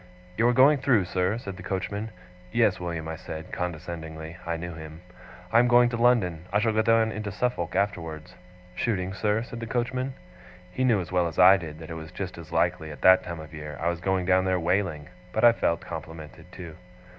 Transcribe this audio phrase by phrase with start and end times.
[0.35, 2.09] 'You are going through, sir?' said the coachman.
[2.51, 5.01] 'Yes, William,' I said, condescendingly (I knew him);
[5.51, 6.45] 'I am going to London.
[6.51, 8.33] I shall go down into Suffolk afterwards.'
[8.73, 10.15] 'Shooting, sir?' said the coachman.
[10.71, 13.23] He knew as well as I did that it was just as likely, at that
[13.23, 16.77] time of year, I was going down there whaling; but I felt complimented, too.